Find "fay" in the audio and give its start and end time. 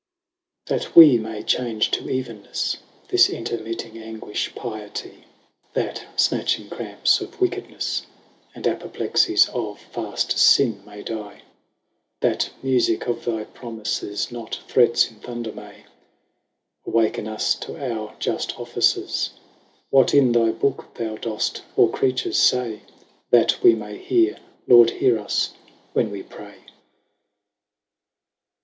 22.49-22.81